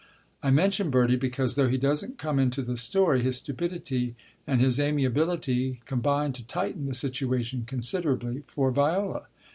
[0.41, 4.15] (I mention Bertie because, though he doesn't come into this story, his stupidjty
[4.47, 9.25] and his amiability combined to tighten the situation considerably for Viola.)